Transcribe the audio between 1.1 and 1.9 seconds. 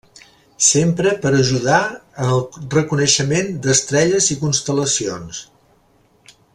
per ajudar